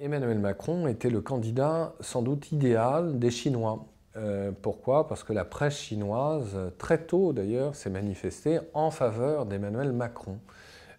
[0.00, 3.86] Emmanuel Macron était le candidat sans doute idéal des Chinois.
[4.16, 5.06] Euh, pourquoi?
[5.06, 10.38] Parce que la presse chinoise, très tôt d'ailleurs, s'est manifestée en faveur d'Emmanuel Macron.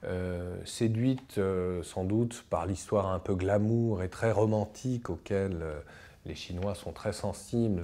[0.06, 5.62] Euh, séduite euh, sans doute par l'histoire un peu glamour et très romantique auquel
[6.26, 7.84] les Chinois sont très sensibles,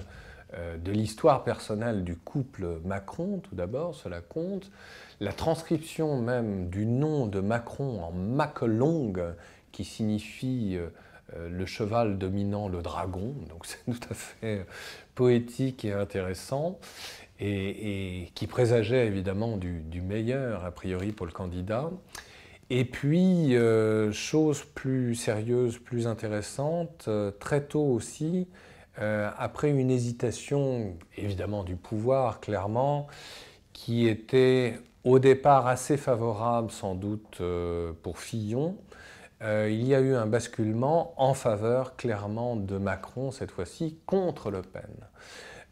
[0.84, 4.70] de l'histoire personnelle du couple Macron, tout d'abord, cela compte.
[5.22, 9.14] La transcription même du nom de Macron en Maclong,
[9.71, 10.77] qui signifie
[11.38, 14.66] euh, le cheval dominant le dragon, donc c'est tout à fait
[15.16, 16.80] poétique et intéressant,
[17.39, 21.89] et, qui présageait évidemment du, meilleur, a priori, pour le candidat.
[22.70, 28.47] Et puis, euh, chose plus sérieuse, plus intéressante, euh, très tôt aussi,
[28.97, 33.08] après une hésitation, évidemment du pouvoir, clairement,
[33.73, 37.41] qui était au départ assez favorable sans doute
[38.03, 38.78] pour Fillon,
[39.44, 44.52] euh, il y a eu un basculement en faveur clairement de Macron, cette fois-ci, contre
[44.52, 44.84] Le Pen.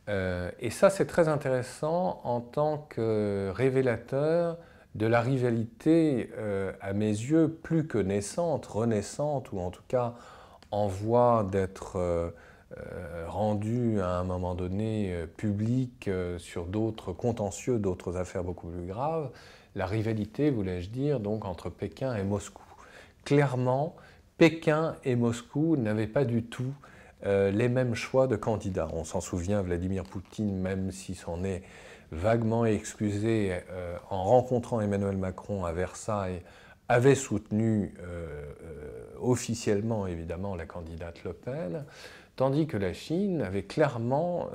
[0.07, 4.57] Euh, et ça, c'est très intéressant en tant que révélateur
[4.95, 10.15] de la rivalité, euh, à mes yeux, plus que naissante, renaissante, ou en tout cas
[10.71, 12.33] en voie d'être
[13.27, 19.31] rendue à un moment donné publique sur d'autres contentieux, d'autres affaires beaucoup plus graves,
[19.73, 22.68] la rivalité, voulais-je dire, donc entre Pékin et Moscou
[23.25, 23.95] clairement,
[24.37, 26.73] Pékin et Moscou n'avaient pas du tout
[27.25, 28.87] euh, les mêmes choix de candidats.
[28.93, 31.61] On s'en souvient, Vladimir Poutine, même s'il s'en est
[32.13, 36.41] vaguement excusé euh, en rencontrant Emmanuel Macron à Versailles,
[36.87, 38.53] avait soutenu euh,
[39.19, 41.83] officiellement évidemment la candidate Le Pen,
[42.37, 44.49] tandis que la Chine avait clairement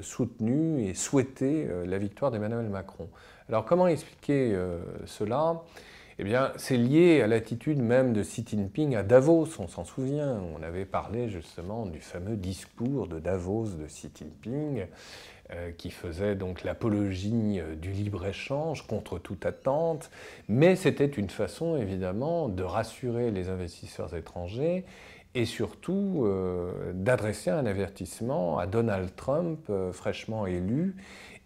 [0.00, 3.08] soutenu et souhaité la victoire d'Emmanuel Macron.
[3.48, 4.56] Alors comment expliquer
[5.06, 5.60] cela?
[6.18, 10.40] Eh bien, c'est lié à l'attitude même de Xi Jinping à Davos, on s'en souvient.
[10.56, 14.86] On avait parlé justement du fameux discours de Davos de Xi Jinping,
[15.52, 20.10] euh, qui faisait donc l'apologie euh, du libre-échange contre toute attente,
[20.48, 24.86] mais c'était une façon évidemment de rassurer les investisseurs étrangers
[25.34, 30.96] et surtout euh, d'adresser un avertissement à Donald Trump, fraîchement élu,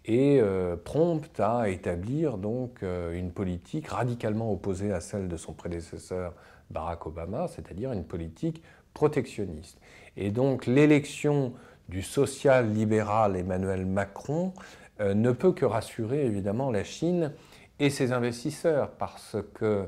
[0.05, 5.53] et euh, prompte à établir donc euh, une politique radicalement opposée à celle de son
[5.53, 6.33] prédécesseur
[6.71, 8.63] Barack Obama, c'est-à-dire une politique
[8.93, 9.79] protectionniste.
[10.17, 11.53] Et donc l'élection
[11.89, 14.53] du social-libéral Emmanuel Macron
[14.99, 17.31] euh, ne peut que rassurer évidemment la Chine
[17.79, 19.87] et ses investisseurs, parce que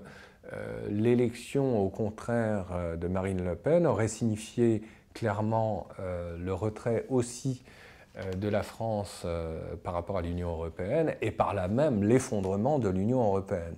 [0.89, 2.65] l'élection au contraire
[2.97, 4.81] de Marine Le Pen aurait signifié
[5.13, 7.63] clairement le retrait aussi
[8.15, 12.87] de la France euh, par rapport à l'Union européenne et par là même l'effondrement de
[12.87, 13.75] l'Union européenne.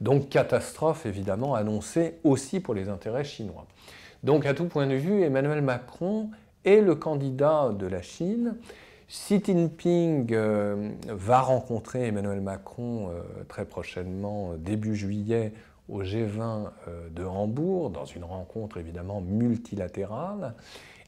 [0.00, 3.64] Donc catastrophe évidemment annoncée aussi pour les intérêts chinois.
[4.24, 6.30] Donc à tout point de vue, Emmanuel Macron
[6.64, 8.56] est le candidat de la Chine.
[9.08, 13.12] Xi Jinping euh, va rencontrer Emmanuel Macron
[13.46, 15.52] très prochainement, début juillet,
[15.88, 16.70] au G20
[17.14, 20.54] de Hambourg, dans une rencontre évidemment multilatérale.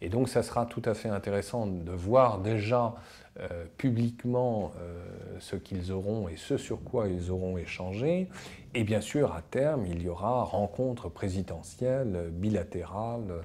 [0.00, 2.94] Et donc ça sera tout à fait intéressant de voir déjà
[3.40, 5.00] euh, publiquement euh,
[5.38, 8.28] ce qu'ils auront et ce sur quoi ils auront échangé.
[8.74, 13.42] Et bien sûr, à terme, il y aura rencontre présidentielle, bilatérale,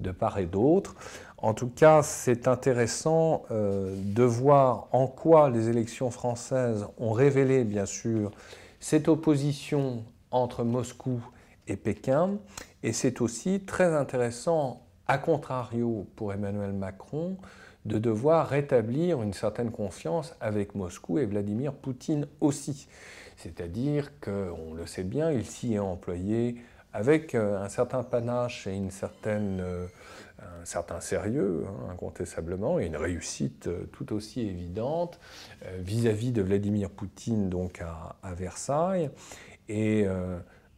[0.00, 0.94] de part et d'autre.
[1.38, 7.64] En tout cas, c'est intéressant euh, de voir en quoi les élections françaises ont révélé,
[7.64, 8.32] bien sûr,
[8.80, 11.20] cette opposition entre Moscou
[11.68, 12.38] et Pékin.
[12.82, 17.36] Et c'est aussi très intéressant a contrario, pour Emmanuel Macron,
[17.84, 22.88] de devoir rétablir une certaine confiance avec Moscou et Vladimir Poutine aussi.
[23.36, 26.56] C'est-à-dire qu'on le sait bien, il s'y est employé
[26.92, 28.90] avec euh, un certain panache et une
[29.26, 29.86] euh,
[30.38, 35.20] un certain sérieux, hein, incontestablement, et une réussite euh, tout aussi évidente
[35.78, 39.10] vis-à-vis de Vladimir Poutine donc à, à Versailles.
[39.68, 40.06] Et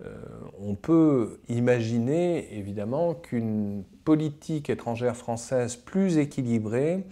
[0.05, 0.15] euh,
[0.61, 7.05] on peut imaginer évidemment qu'une politique étrangère française plus équilibrée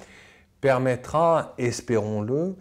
[0.60, 2.54] permettra, espérons-le,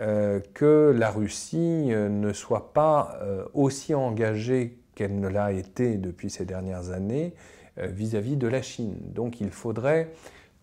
[0.00, 3.18] euh, que la Russie euh, ne soit pas
[3.54, 7.34] aussi engagée qu'elle ne l'a été depuis ces dernières années
[7.76, 8.96] vis-à-vis -vis de la Chine.
[9.14, 10.10] Donc il faudrait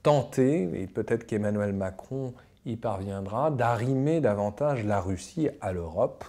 [0.04, 2.34] tenter, et peut-être qu'Emmanuel Macron
[2.66, 6.25] y parviendra, d'arrimer davantage la Russie à l'Europe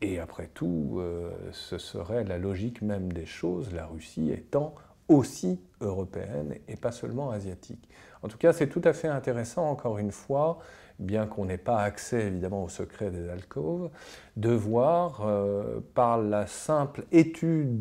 [0.00, 4.74] et après tout, euh, ce serait la logique même des choses, la Russie étant
[5.08, 7.88] aussi européenne et pas seulement asiatique.
[8.22, 10.60] En tout cas, c'est tout à fait intéressant, encore une fois,
[11.00, 13.90] bien qu'on n'ait pas accès évidemment au secret des alcôves,
[14.36, 17.78] de voir euh, par la simple étude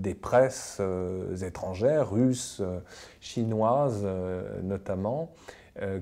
[0.00, 2.78] des presses euh, étrangères, russes, euh,
[3.20, 4.06] chinoises
[4.62, 5.32] notamment,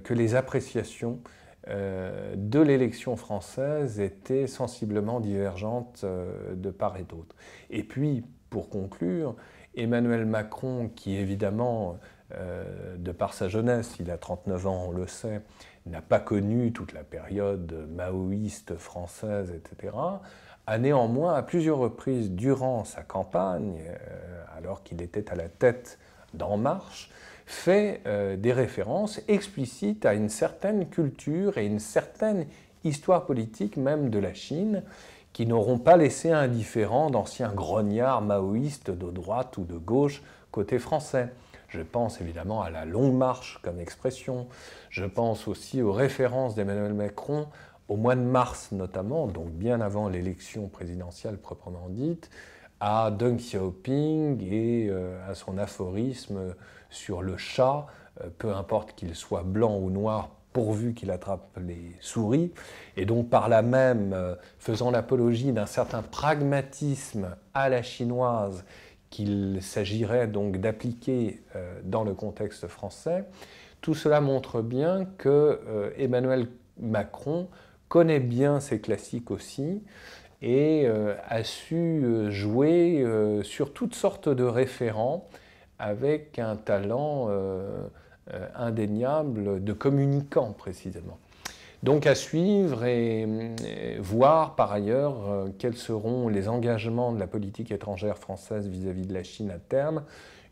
[0.02, 1.20] que les appréciations
[1.68, 7.36] de l'élection française étaient sensiblement divergentes de part et d'autre.
[7.70, 9.36] Et puis, pour conclure,
[9.74, 11.98] Emmanuel Macron, qui évidemment,
[12.30, 15.42] de par sa jeunesse, il a 39 ans, on le sait,
[15.88, 19.94] n'a pas connu toute la période maoïste française, etc.,
[20.66, 25.98] a néanmoins, à plusieurs reprises durant sa campagne, euh, alors qu'il était à la tête
[26.34, 27.10] d'En Marche,
[27.48, 32.46] fait euh, des références explicites à une certaine culture et une certaine
[32.84, 34.82] histoire politique même de la Chine,
[35.32, 41.30] qui n'auront pas laissé indifférent d'anciens grognards maoïstes de droite ou de gauche côté français.
[41.68, 44.46] Je pense évidemment à la longue marche comme expression.
[44.90, 47.46] Je pense aussi aux références d'Emmanuel Macron
[47.88, 52.28] au mois de mars notamment, donc bien avant l'élection présidentielle proprement dite,
[52.80, 56.54] à Deng Xiaoping et euh, à son aphorisme
[56.90, 57.86] sur le chat,
[58.22, 62.52] euh, peu importe qu'il soit blanc ou noir, pourvu qu'il attrape les souris,
[62.96, 68.64] et donc par là même euh, faisant l'apologie d'un certain pragmatisme à la chinoise
[69.10, 73.24] qu'il s'agirait donc d'appliquer euh, dans le contexte français,
[73.80, 76.48] tout cela montre bien que Emmanuel
[76.80, 77.48] Macron
[77.88, 79.84] connaît bien ces classiques aussi
[80.42, 83.06] et a su jouer
[83.44, 85.28] sur toutes sortes de référents
[85.78, 87.30] avec un talent
[88.54, 91.18] indéniable de communicant précisément.
[91.82, 93.26] Donc à suivre et,
[94.00, 99.14] voir par ailleurs euh, quels seront les engagements de la politique étrangère française vis-à-vis de
[99.14, 100.02] la Chine à terme.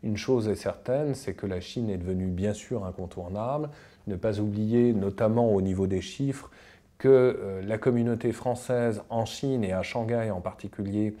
[0.03, 3.69] Une chose est certaine, c'est que la Chine est devenue bien sûr incontournable.
[4.05, 6.49] Ne pas oublier, notamment au niveau des chiffres,
[6.97, 11.13] que euh, la communauté française en Chine et à Shanghai en particulier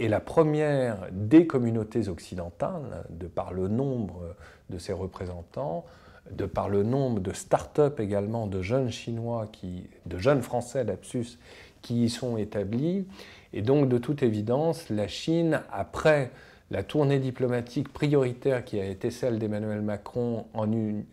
[0.00, 4.34] est la première des communautés occidentales, de par le nombre
[4.70, 5.84] de ses représentants,
[6.30, 11.38] de par le nombre de start-up également de jeunes Chinois, qui, de jeunes Français, lapsus,
[11.82, 13.06] qui y sont établis.
[13.52, 16.30] Et donc, de toute évidence, la Chine, après
[16.70, 20.46] la tournée diplomatique prioritaire qui a été celle d'Emmanuel Macron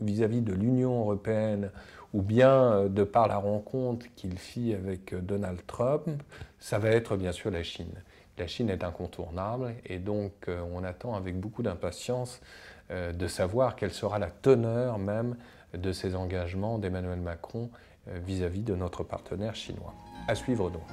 [0.01, 1.71] vis-à-vis de l'Union européenne,
[2.13, 6.07] ou bien euh, de par la rencontre qu'il fit avec euh, Donald Trump,
[6.59, 7.93] ça va être bien sûr la Chine.
[8.37, 12.39] La Chine est incontournable et donc euh, on attend avec beaucoup d'impatience
[12.91, 15.35] euh, de savoir quelle sera la teneur même
[15.73, 17.69] de ces engagements d'Emmanuel Macron
[18.07, 19.93] vis à -vis de notre partenaire chinois.
[20.29, 20.87] À suivre donc.